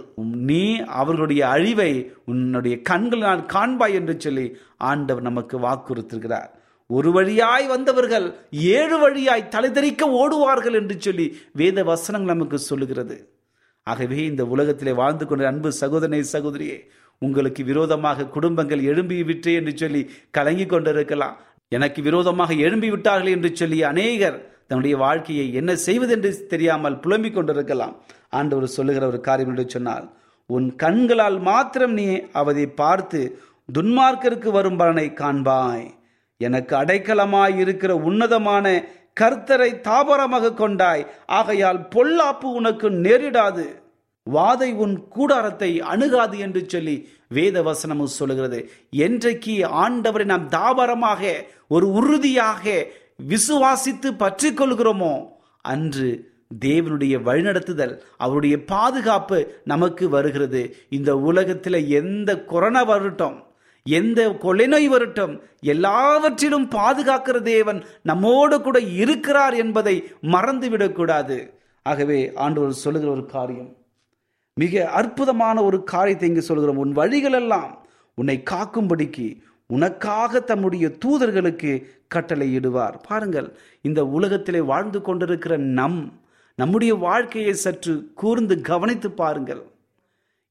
நீ 0.51 0.63
அவர்களுடைய 1.01 1.43
அழிவை 1.49 1.93
உன்னுடைய 2.31 2.77
கண்களால் 2.91 3.45
காண்பாய் 3.55 3.97
என்று 3.99 4.15
சொல்லி 4.25 4.47
ஆண்டவர் 4.91 5.29
நமக்கு 5.29 5.59
வாக்குறுத்திருக்கிறார். 5.67 6.51
ஒரு 6.91 7.11
வழியாய் 7.13 7.67
வந்தவர்கள் 7.75 8.27
ஏழு 8.79 8.97
வழியாய் 8.99 9.51
தலைதறிக்க 9.55 10.03
ஓடுவார்கள் 10.21 10.77
என்று 10.81 10.97
சொல்லி 11.07 11.27
வேத 11.61 11.85
வசனங்கள் 11.91 12.35
நமக்கு 12.35 12.59
சொல்லுகிறது. 12.69 13.17
ஆகவே 13.87 14.19
இந்த 14.31 14.43
உலகத்திலே 14.55 14.93
வாழ்ந்து 15.01 15.25
கொண்ட 15.27 15.47
அன்பு 15.53 15.71
சகோதரனை 15.81 16.23
சகோதரியே 16.35 16.79
உங்களுக்கு 17.23 17.63
விரோதமாக 17.65 18.29
குடும்பங்கள் 18.37 18.83
எழும்பி 18.91 19.19
விட்டே 19.23 19.53
என்று 19.55 19.73
சொல்லி 19.77 20.03
கலங்கி 20.31 20.67
கொண்டிருக்கலாம். 20.67 21.37
எனக்கு 21.69 22.01
விரோதமாக 22.03 22.55
எழும்பி 22.67 22.89
விட்டார்கள் 22.91 23.35
என்று 23.37 23.51
சொல்லி 23.61 23.79
அநேகர் 23.93 24.39
தன்னுடைய 24.71 24.95
வாழ்க்கையை 24.97 25.47
என்ன 25.55 25.73
செய்வதென்று 25.87 26.31
தெரியாமல் 26.53 27.01
புலம்பிக் 27.05 27.37
கொண்டிருக்கலாம். 27.37 27.95
ஆண்டவர் 28.29 28.75
சொல்லுகிற 28.77 29.05
ஒரு 29.07 29.21
காரியம் 29.21 29.53
என்று 29.53 29.67
சொன்னால் 29.75 30.07
உன் 30.51 30.69
கண்களால் 30.77 31.39
மாத்திரம் 31.41 31.95
நீ 31.99 32.07
அவதை 32.41 32.67
பார்த்து 32.81 33.21
துன்மார்க்கருக்கு 33.69 34.51
வரும் 34.51 34.77
பலனை 34.77 35.07
காண்பாய். 35.23 35.87
எனக்கு 36.41 36.73
அடைக்கலமாய் 36.77 37.57
இருக்கிற 37.59 37.93
உன்னதமான 38.09 38.67
கர்த்தரை 39.21 39.71
தாபரமாக 39.89 40.55
கொண்டாய். 40.55 41.03
ஆகையால் 41.39 41.81
பொல்லாப்பு 41.95 42.49
உனக்கு 42.61 42.89
நேரிடாது. 43.07 43.67
வாதை 44.27 44.69
உன் 44.85 44.95
கூடாரத்தை 45.09 45.71
அணுகாது 45.93 46.37
என்று 46.39 46.61
சொல்லி 46.69 46.97
வேத 47.29 47.57
வசனமும் 47.63 48.17
சொல்லுகிறது. 48.19 48.61
என்றைக்கு 49.07 49.55
ஆண்டவரை 49.85 50.27
நாம் 50.33 50.47
தாபரமாக 50.49 51.23
ஒரு 51.69 51.87
உறுதியாக 51.93 52.65
விசுவாசித்து 53.19 54.09
பற்றி 54.17 54.49
கொள்கிறோமோ 54.51 55.13
அன்று 55.63 56.09
தேவனுடைய 56.65 57.15
வழிநடத்துதல் 57.29 57.95
அவருடைய 58.17 58.57
பாதுகாப்பு 58.65 59.39
நமக்கு 59.65 60.09
வருகிறது. 60.09 60.63
இந்த 60.89 61.11
உலகத்தில் 61.17 61.79
எந்த 62.01 62.31
கொரோனா 62.45 62.83
வரட்டும் 62.83 63.37
எந்த 63.87 64.21
கொலை 64.35 64.67
நோய் 64.67 64.89
வரட்டும் 64.89 65.35
எல்லாவற்றிலும் 65.61 66.69
பாதுகாக்கிற 66.71 67.41
தேவன் 67.43 67.81
நம்மோடு 68.03 68.57
கூட 68.61 68.79
இருக்கிறார் 68.81 69.55
என்பதை 69.55 69.97
மறந்துவிடக்கூடாது. 70.35 71.39
ஆகவே 71.87 72.21
ஆண்டவர் 72.35 72.83
சொல்லுகிற 72.85 73.13
ஒரு 73.13 73.25
காரியம். 73.27 73.77
மிக 74.55 74.85
அற்புதமான 74.91 75.57
ஒரு 75.63 75.79
காரியத்தை 75.85 76.29
இங்கு 76.29 76.43
சொல்கிறோம் 76.43 76.77
உன் 76.77 76.93
வழிகளெல்லாம் 76.93 77.73
உன்னை 78.19 78.43
காக்கும்படிக்கு 78.51 79.27
உனக்காக 79.67 80.41
தம்முடைய 80.41 80.87
தூதர்களுக்கு 81.05 81.73
கட்டளையிடுவார். 82.15 82.97
பாருங்கள் 83.09 83.49
இந்த 83.83 84.07
உலகத்திலே 84.07 84.61
வாழ்ந்து 84.61 85.01
கொண்டிருக்கிற 85.03 85.57
நம் 85.57 86.01
நம்முடைய 86.55 86.95
வாழ்க்கையை 86.95 87.55
சற்று 87.55 87.95
கூர்ந்து 88.15 88.61
கவனித்து 88.61 89.11
பாருங்கள். 89.11 89.63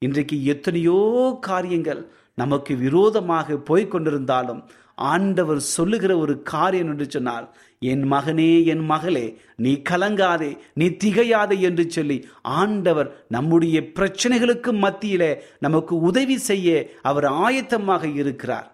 இன்றைக்கு 0.01 0.45
எத்தனையோ 0.45 0.97
காரியங்கள் 1.41 2.01
நமக்கு 2.35 2.75
விரோதமாக 2.75 3.53
போய்கொண்டிருந்தாலும் 3.53 4.63
ஆண்டவர் 4.95 5.59
சொல்லுகிற 5.59 6.17
ஒரு 6.17 6.41
காரியம் 6.41 6.87
என்று 6.87 7.05
சொன்னால் 7.09 7.47
என் 7.79 8.11
மகனே 8.11 8.51
என் 8.65 8.85
மகளே 8.85 9.25
நீ 9.55 9.71
கலங்காதே 9.89 10.51
நீ 10.73 10.85
திகையாதே 11.03 11.57
என்று 11.59 11.85
சொல்லி 11.89 12.17
ஆண்டவர் 12.41 13.09
நம்முடைய 13.27 13.79
பிரச்சனைகளுக்கு 13.97 14.71
மத்தியிலே 14.85 15.31
நமக்கு 15.59 15.95
உதவி 15.99 16.37
செய்ய 16.37 16.69
அவர் 17.01 17.25
ஆயத்தமாக 17.47 18.15
இருக்கிறார். 18.15 18.69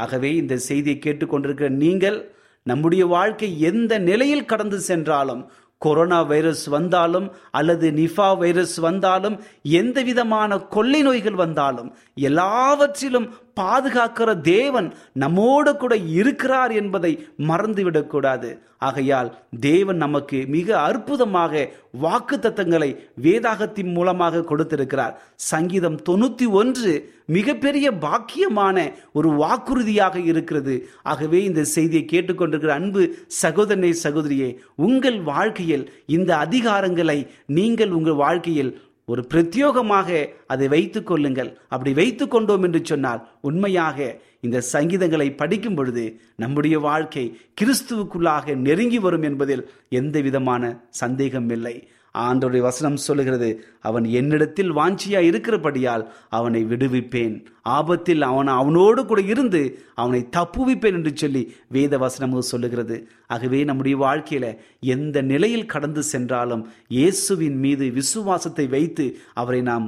ஆகவே 0.00 0.30
இந்த 0.36 0.54
செய்தியை 0.62 0.96
கேட்டுக்கொண்டிருக்கிற 0.98 1.68
நீங்கள் 1.76 2.18
நம்முடைய 2.66 3.04
வாழ்க்கை 3.06 3.48
எந்த 3.60 3.92
நிலையில் 4.00 4.44
கடந்து 4.44 4.78
சென்றாலும் 4.80 5.42
கொரோனா 5.82 6.18
வைரஸ் 6.22 6.64
வந்தாலும் 6.68 7.26
அல்லது 7.50 7.86
நிஃபா 7.90 8.28
வைரஸ் 8.38 8.76
வந்தாலும் 8.78 9.36
எந்த 9.76 10.02
விதமான 10.02 10.58
கொள்ளை 10.66 11.00
நோய்கள் 11.02 11.40
வந்தாலும் 11.40 11.90
எல்லாவற்றிலும் 12.20 13.26
பாதுகாக்கிற 13.56 14.30
தேவன் 14.40 14.88
நம்மோடு 15.12 15.76
கூட 15.76 15.94
இருக்கிறார் 16.20 16.72
என்பதை 16.72 17.12
மறந்துவிடக்கூடாது 17.50 18.50
ஆகையால் 18.78 19.28
தேவன் 19.60 19.96
நமக்கு 19.96 20.38
மிக 20.46 20.68
அற்புதமாக 20.78 21.62
வாக்கு 22.00 22.36
தத்தங்களை 22.36 22.88
வேதாகத்தின் 23.22 23.90
மூலமாக 23.92 24.42
கொடுத்திருக்கிறார். 24.42 25.14
சங்கீதம் 25.36 25.96
தொண்ணூத்தி 26.08 26.46
ஒன்று 26.50 26.92
மிகப்பெரிய 27.26 27.86
பாக்கியமான 28.04 28.76
ஒரு 29.12 29.28
வாக்குறுதியாக 29.42 30.16
இருக்கிறது. 30.24 30.74
ஆகவே 31.02 31.44
இந்த 31.44 31.64
செய்தியை 31.64 32.04
கேட்டுக்கொண்டிருக்கிற 32.12 32.74
அன்பு 32.80 33.02
சகோதரனை 33.42 33.92
சகோதரியே 34.02 34.50
உங்கள் 34.88 35.18
வாழ்க்கையில் 35.22 35.86
இந்த 36.06 36.30
அதிகாரங்களை 36.36 37.18
நீங்கள் 37.58 37.90
உங்கள் 37.90 38.20
வாழ்க்கையில் 38.24 38.72
ஒரு 39.08 39.22
பிரத்யோகமாக 39.34 40.08
அதை 40.46 40.68
வைத்துக் 40.68 41.06
கொள்ளுங்கள். 41.06 41.50
அப்படி 41.68 41.90
வைத்துக் 41.94 42.30
கொண்டோம் 42.30 42.62
என்று 42.62 42.80
சொன்னால் 42.84 43.20
உண்மையாக 43.40 43.98
இந்த 44.40 44.62
சங்கீதங்களை 44.72 45.28
படிக்கும் 45.36 45.74
பொழுது 45.74 46.04
நம்முடைய 46.36 46.78
வாழ்க்கை 46.78 47.24
கிறிஸ்துவுக்குள்ளாக 47.60 48.54
நெருங்கி 48.56 48.98
வரும் 48.98 49.22
என்பதில் 49.22 49.62
எந்த 49.88 50.20
விதமான 50.20 50.62
சந்தேகம் 51.02 51.48
இல்லை 51.48 51.76
ஆண்டோடைய 52.16 52.60
வசனம் 52.60 52.96
சொல்லுகிறது 52.96 53.48
அவன் 53.80 54.04
என்னிடத்தில் 54.04 54.72
வாஞ்சியா 54.72 55.20
இருக்கிறபடியால் 55.20 56.04
அவனை 56.28 56.64
விடுவிப்பேன். 56.64 57.34
ஆபத்தில் 57.62 58.22
அவன் 58.22 58.46
அவனோடு 58.46 59.06
கூட 59.06 59.20
இருந்து 59.20 59.62
அவனை 59.94 60.28
தப்புவிப்பேன் 60.36 60.92
என்று 60.92 61.12
சொல்லி 61.14 61.54
வேத 61.68 61.98
வசனமும் 61.98 62.50
சொல்லுகிறது. 62.52 63.08
ஆகவே 63.26 63.64
நம்முடைய 63.64 63.96
வாழ்க்கையில 63.98 64.56
எந்த 64.80 65.22
நிலையில் 65.22 65.66
கடந்து 65.66 66.02
சென்றாலும் 66.02 66.64
இயேசுவின் 66.88 67.58
மீது 67.58 67.90
விசுவாசத்தை 67.90 68.66
வைத்து 68.66 69.06
அவரை 69.34 69.62
நாம் 69.62 69.86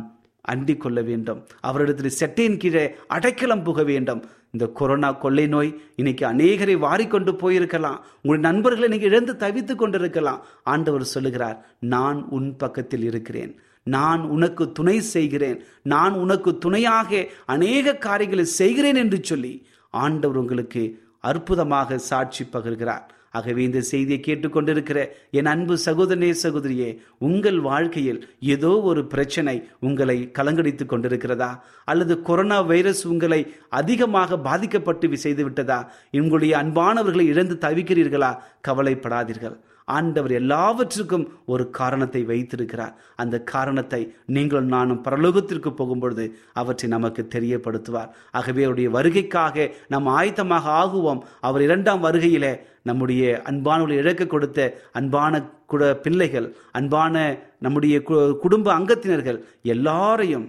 அண்டி 0.53 0.77
கொள்ள 0.77 0.99
வேண்டும். 1.11 1.41
அவரிடத்தில் 1.61 2.19
செட்டையின் 2.21 2.61
கீழே 2.65 2.85
அடைக்கலம் 3.07 3.63
புக 3.63 3.83
வேண்டும். 3.93 4.21
இந்த 4.53 4.67
கொரோனா 4.79 5.09
கொள்ளை 5.13 5.47
நோய் 5.47 5.71
இன்னைக்கு 5.97 6.25
அநேகரை 6.27 6.77
வாரிக்கொண்டு 6.85 7.33
போயிருக்கலாம். 7.41 7.99
உங்களுடைய 8.23 8.45
நண்பர்களை 8.49 8.89
நீங்கள் 8.89 9.11
இழந்து 9.11 9.35
தவித்து 9.43 9.75
கொண்டிருக்கலாம். 9.75 10.45
ஆண்டவர் 10.65 11.05
சொல்லுகிறார் 11.15 11.59
நான் 11.81 12.21
உன் 12.37 12.57
பக்கத்தில் 12.57 13.05
இருக்கிறேன். 13.11 13.53
நான் 13.97 14.23
உனக்கு 14.37 14.65
துணை 14.73 14.97
செய்கிறேன். 15.15 15.59
நான் 15.83 16.13
உனக்கு 16.13 16.59
துணையாக 16.59 17.27
அநேக 17.47 17.97
காரியங்களை 18.07 18.45
செய்கிறேன் 18.61 18.99
என்று 19.03 19.21
சொல்லி 19.23 19.53
ஆண்டவர் 19.91 20.37
உங்களுக்கு 20.37 20.83
அற்புதமாக 21.31 21.99
சாட்சி 21.99 22.45
பகிர்கிறார். 22.53 23.07
ஆகவே 23.31 23.63
இந்த 23.63 23.81
செய்தியை 23.81 24.23
கேட்டுக்கொண்டிருக்கிற 24.27 25.07
என் 25.31 25.47
அன்பு 25.47 25.79
சகோதரனே 25.85 26.35
சகோதரியே 26.43 26.99
உங்கள் 27.19 27.61
வாழ்க்கையில் 27.61 28.29
ஏதோ 28.41 28.81
ஒரு 28.81 29.07
பிரச்சனை 29.07 29.69
உங்களை 29.81 30.31
கலங்கடித்து 30.39 30.87
கொண்டிருக்கிறதா? 30.87 31.61
அல்லது 31.85 32.23
கொரோனா 32.23 32.61
வைரஸ் 32.61 33.07
உங்களை 33.07 33.55
அதிகமாக 33.69 34.39
பாதிக்கப்பட்டு 34.39 35.17
செய்து 35.17 35.45
விட்டதா? 35.45 35.93
உங்களுடைய 36.13 36.57
அன்பானவர்களை 36.57 37.21
இழந்து 37.21 37.59
தவிக்கிறீர்களா? 37.61 38.37
கவலைப்படாதீர்கள். 38.69 39.57
ஆண்டவர் 39.97 40.35
எல்லாவற்றுக்கும் 40.41 41.27
ஒரு 41.53 41.65
காரணத்தை 41.79 42.23
வைத்திருக்கிறார். 42.31 42.95
அந்த 43.23 43.37
காரணத்தை 43.53 44.01
நீங்கள் 44.37 44.67
நானும் 44.75 45.05
பரலோகத்திற்கு 45.05 45.71
போகும்பொழுது 45.81 46.25
அவற்றை 46.53 46.89
நமக்கு 46.97 47.25
தெரியப்படுத்துவார். 47.35 48.11
ஆகவே 48.39 48.65
அவருடைய 48.67 48.91
வருகைக்காக 48.99 49.69
நாம் 49.95 50.09
ஆயத்தமாக 50.19 50.67
ஆகுவோம். 50.83 51.23
அவர் 51.41 51.65
இரண்டாம் 51.69 52.05
வருகையிலே 52.05 52.53
நம்முடைய 52.83 53.23
அன்பானவர்களை 53.51 54.01
இழக்க 54.03 54.27
கொடுத்த 54.27 54.59
அன்பான 54.99 55.41
குட 55.73 55.83
பிள்ளைகள் 56.05 56.47
அன்பான 56.79 57.15
நம்முடைய 57.59 57.97
குடும்ப 58.45 58.69
அங்கத்தினர்கள் 58.79 59.39
எல்லாரையும் 59.75 60.47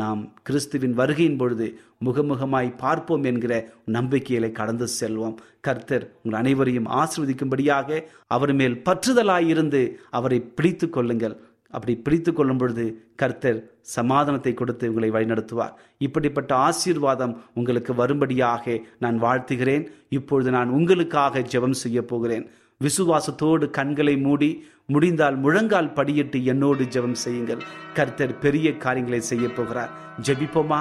நாம் 0.00 0.20
கிறிஸ்துவின் 0.46 0.94
வருகையின் 0.98 1.38
பொழுது 1.40 1.66
முகமுகமாய் 2.06 2.70
பார்ப்போம் 2.82 3.24
என்கிற 3.30 3.52
நம்பிக்கையில 3.96 4.50
கடந்து 4.58 4.86
செல்வோம். 5.00 5.36
கர்த்தர் 5.66 6.04
உங்கள் 6.22 6.40
அனைவரையும் 6.40 6.90
ஆசிர்வதிக்கும்படியாக 7.00 8.00
அவர் 8.36 8.52
மேல் 8.60 8.76
பற்றுதலாயிருந்து 8.88 9.82
அவரை 10.18 10.38
பிடித்து 10.58 10.88
கொள்ளுங்கள். 10.96 11.36
அப்படி 11.76 11.94
பிடித்து 12.06 12.30
கொள்ளும் 12.32 12.60
பொழுது 12.60 12.84
கர்த்தர் 13.20 13.58
சமாதானத்தை 13.94 14.52
கொடுத்து 14.54 14.84
உங்களை 14.90 15.08
வழிநடத்துவார். 15.16 15.74
இப்படிப்பட்ட 16.06 16.52
ஆசீர்வாதம் 16.66 17.34
உங்களுக்கு 17.58 17.92
வரும்படியாக 18.02 18.76
நான் 19.04 19.18
வாழ்த்துகிறேன். 19.22 19.84
இப்பொழுது 20.18 20.50
நான் 20.56 20.74
உங்களுக்காக 20.78 21.44
ஜெபம் 21.52 21.80
செய்ய 21.82 22.00
போகிறேன். 22.12 22.46
விசுவாசத்தோடு 22.84 23.70
கண்களை 23.70 24.16
மூடி 24.16 24.48
முடிந்தால் 24.86 25.36
முழங்கால் 25.36 25.94
படியிட்டு 25.94 26.42
என்னோடு 26.42 26.84
ஜெபம் 26.84 27.18
செய்யுங்கள். 27.24 27.62
கர்த்தர் 27.94 28.38
பெரிய 28.38 28.76
காரியங்களை 28.76 29.20
செய்ய 29.20 29.48
போகிறார். 29.48 29.90
ஜெபிப்போமா? 30.26 30.80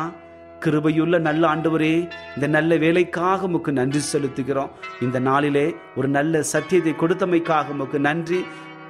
கிருபையுள்ள 0.60 1.20
நல்ல 1.20 1.56
ஆண்டவரே 1.56 2.10
இந்த 2.36 2.48
நல்ல 2.48 2.78
வேலைக்காக 2.78 3.46
உமக்கு 3.46 3.72
நன்றி 3.72 4.02
செலுத்துகிறோம். 4.14 4.70
இந்த 5.02 5.20
நாளிலே 5.20 5.76
ஒரு 5.96 6.08
நல்ல 6.08 6.42
சத்தியத்தை 6.42 6.94
கொடுத்தமைக்காக 6.94 7.70
உமக்கு 7.70 8.00
நன்றி. 8.00 8.42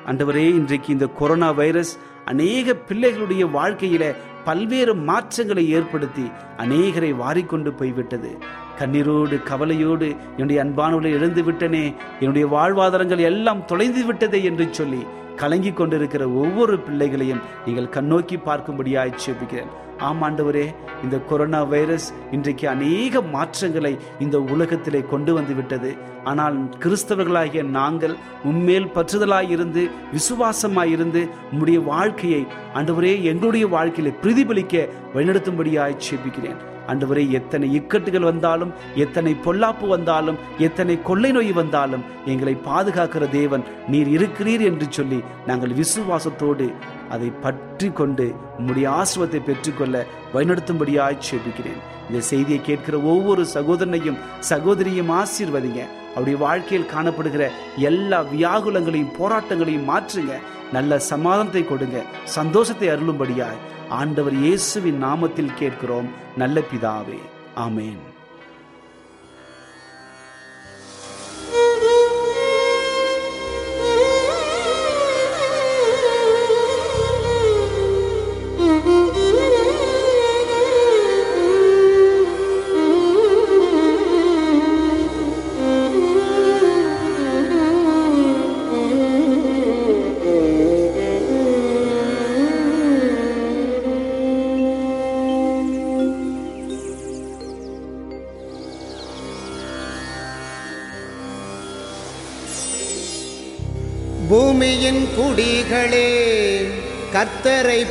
ஆண்டவரே 0.05 0.45
இன்றைக்கு 0.59 0.93
இந்த 0.93 1.07
கொரோனா 1.07 1.51
வைரஸ் 1.51 1.97
அநேக 2.25 2.73
பிள்ளைகளுடைய 2.89 3.43
வாழ்க்கையில 3.59 4.15
பல்வேறு 4.43 4.95
மாற்றங்களை 4.95 5.69
ஏற்படுத்தி 5.69 6.27
அநேகரை 6.57 7.11
வாரிக்கொண்டு 7.15 7.71
போய்விட்டது. 7.71 8.37
கண்ணீரோடு 8.79 9.43
கவலையோடு 9.43 10.15
என்னுடைய 10.37 10.63
அன்பானவர்களை 10.63 11.13
இழந்து 11.13 11.43
விட்டனே 11.43 11.95
என்னுடைய 12.19 12.47
வாழ்வாதாரங்கள் 12.47 13.17
எல்லாம் 13.17 13.65
தொலைந்து 13.65 14.05
விட்டதே 14.05 14.43
என்று 14.43 14.67
சொல்லி 14.71 15.05
கலங்கி 15.35 15.71
கொண்டிருக்கிற 15.71 16.29
ஒவ்வொரு 16.29 16.79
பிள்ளைகளையும் 16.79 17.41
நீங்கள் 17.65 17.93
கண்ணோக்கி 17.93 18.37
பார்க்கும்படியாய் 18.45 19.19
செபிக்கிறேன் 19.25 19.71
ஆமாண்டவரே 19.99 20.63
இந்த 21.03 21.17
கொரோனா 21.19 21.63
வைரஸ் 21.63 22.13
இன்றைக்கு 22.31 22.69
அநேக 22.69 23.21
மாற்றங்களை 23.21 23.97
இந்த 24.19 24.39
உலகத்திலே 24.39 25.01
கொண்டு 25.01 25.33
வந்து 25.33 25.53
விட்டது. 25.53 25.95
ஆனால் 26.23 26.57
கிறிஸ்தவர்களாகிய 26.79 27.63
நாங்கள் 27.63 28.15
உண்மையில் 28.43 28.91
பற்றுதலாயிருந்து 28.95 29.83
விசுவாசமாயிருந்து 30.13 30.13
விசுவாசமாய் 30.13 30.91
இருந்து 30.91 31.27
உம்முடைய 31.51 31.83
வாழ்க்கையை 31.83 32.45
ஆண்டவரே 32.73 33.23
எங்களுடைய 33.23 33.67
வாழ்க்கையில 33.67 34.13
பிரதிபலிக்க 34.21 34.89
வழிநடத்தும்படியாய் 35.15 36.01
செபிக்கிறேன் 36.09 36.74
அன்றுவரை 36.87 37.23
எத்தனை 37.39 37.67
இக்கட்டுகள் 37.79 38.27
வந்தாலும் 38.31 38.73
எத்தனை 38.95 39.33
பொல்லாப்பு 39.45 39.87
வந்தாலும் 39.87 40.39
எத்தனை 40.57 40.95
கொள்ளை 41.01 41.31
நோய் 41.31 41.51
வந்தாலும் 41.61 42.05
எங்களை 42.33 42.55
பாதுகாக்கிற 42.67 43.25
தேவன் 43.29 43.65
நீர் 43.87 44.11
இருக்கிறீர் 44.17 44.63
என்று 44.69 44.87
சொல்லி 44.89 45.19
நாங்கள் 45.47 45.75
விசுவாசத்தோடு 45.81 46.67
அதை 47.15 47.29
பற்றி 47.41 47.89
கொண்டு 47.89 48.27
உம்முடைய 48.59 48.87
ஆசிரத்தை 49.01 49.41
பெற்றுக்கொள்ள 49.43 50.05
வழிநடத்தும்படியாய் 50.33 51.25
செபிக்கிறேன் 51.29 51.83
இந்த 52.07 52.19
செய்தியை 52.31 52.61
கேட்கிற 52.61 52.95
ஒவ்வொரு 53.11 53.43
சகோதரனையும் 53.53 54.19
சகோதரியும் 54.49 55.13
ஆசீர்வதிங்க. 55.21 55.81
அவருடைய 56.11 56.37
வாழ்க்கையில் 56.43 56.91
காணப்படுகிற 56.95 57.45
எல்லா 57.89 58.19
வியாகுலங்களையும் 58.33 59.15
போராட்டங்களையும் 59.19 59.89
மாற்றுங்க. 59.91 60.35
நல்ல 60.71 60.99
சமாதானத்தை 60.99 61.65
கொடுங்க. 61.65 62.03
சந்தோஷத்தை 62.23 62.89
அருளும்படியாய் 62.89 63.63
ஆண்டவர் 63.89 64.33
இயேசுவின் 64.33 65.03
நாமத்தில் 65.03 65.53
கேட்கிறோம். 65.53 66.09
நல்ல 66.37 66.59
பிதாவே. 66.59 67.19
ஆமேன். 67.55 67.97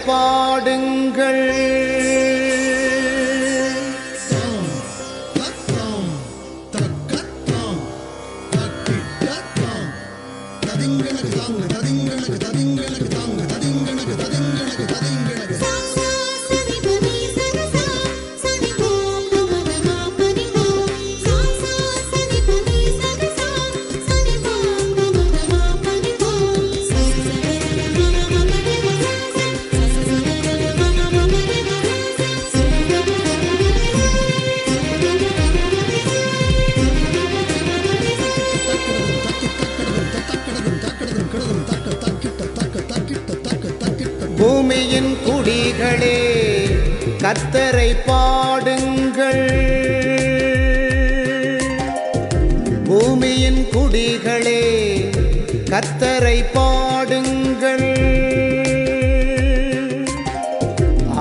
பாடுங்கள். 0.07 1.54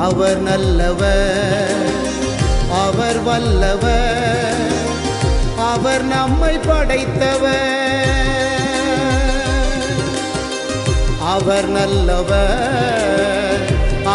அவர் 0.06 0.40
நல்லவர் 0.42 1.82
அவர் 2.84 3.20
வல்லவர் 3.24 4.62
அவர் 5.72 6.04
நம்மை 6.04 6.54
படைத்தவர். 6.68 7.72
அவர் 11.34 11.70
நல்லவர் 11.70 13.64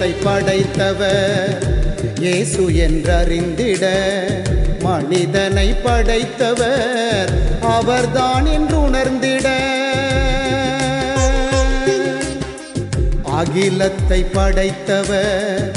அகிலத்தை 0.09 0.25
படைத்தவர். 0.25 1.65
இயேசு 2.21 2.63
என்றறிந்திட 2.71 3.85
மனிதனை 4.83 5.75
படைத்தவர். 5.83 7.31
அவர்தான் 7.61 8.47
என்று 8.47 8.77
உணர்ந்திட. 8.89 9.47
அகிலத்தை 13.23 14.25
படைத்தவர். 14.33 15.77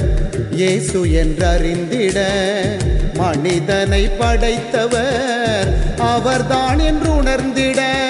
இயேசு 0.51 1.05
என்றறிந்திட 1.23 2.19
மனிதனை 3.13 4.09
படைத்தவர். 4.19 5.69
அவர்தான் 5.97 6.79
என்று 6.79 7.11
உணர்ந்திட. 7.21 8.09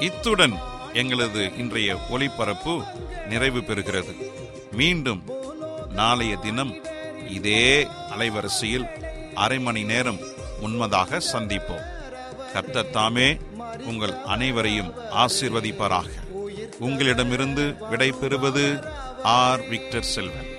இத்துடன் 0.00 0.58
எங்களது 0.92 1.50
இன்றைய 1.58 1.96
ஒளிபரப்பு 2.10 2.82
நிறைவு 3.28 3.58
பெறுகிறது. 3.58 4.14
மீண்டும் 4.72 5.22
நாளைய 5.90 6.36
தினம் 6.36 6.74
இதே 7.28 7.86
அலைவரிசையில் 8.16 8.88
அரை 9.34 9.58
மணி 9.58 9.82
நேரம் 9.82 10.18
உண்மதாக 10.62 11.20
சந்திப்போம். 11.32 11.84
கர்த்தர் 12.52 12.90
தாமே 12.90 13.36
உங்கள் 13.84 14.14
அனைவரையும் 14.26 14.94
ஆசிர்வதிப்பாராக. 15.10 16.08
உங்களிடமிருந்து 16.78 17.74
விடை 17.90 18.10
பெறுவது 18.10 18.78
ஆர். 19.22 19.68
விக்டர் 19.68 20.02
செல்வன். 20.02 20.52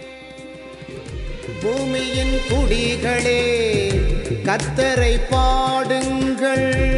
பூமியின் 1.62 2.40
குடிகளே 2.50 3.44
கத்தரை 4.44 5.22
பாடுங்கள். 5.30 6.95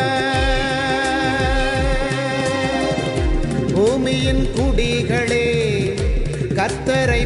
பூமியின் 4.12 4.46
குடிகளே 4.54 5.44
கத்தரை 6.54 7.20